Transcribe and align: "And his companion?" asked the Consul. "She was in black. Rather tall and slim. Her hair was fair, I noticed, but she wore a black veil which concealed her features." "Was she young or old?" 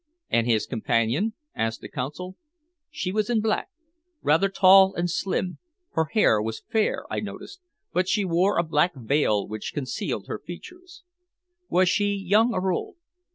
"And 0.31 0.47
his 0.47 0.65
companion?" 0.65 1.35
asked 1.53 1.81
the 1.81 1.87
Consul. 1.87 2.35
"She 2.89 3.11
was 3.11 3.29
in 3.29 3.39
black. 3.39 3.69
Rather 4.23 4.49
tall 4.49 4.95
and 4.95 5.07
slim. 5.07 5.59
Her 5.91 6.05
hair 6.05 6.41
was 6.41 6.63
fair, 6.71 7.05
I 7.13 7.19
noticed, 7.19 7.61
but 7.93 8.09
she 8.09 8.25
wore 8.25 8.57
a 8.57 8.63
black 8.63 8.95
veil 8.95 9.47
which 9.47 9.75
concealed 9.75 10.25
her 10.25 10.39
features." 10.43 11.03
"Was 11.69 11.87
she 11.87 12.15
young 12.15 12.51
or 12.51 12.71
old?" 12.71 12.95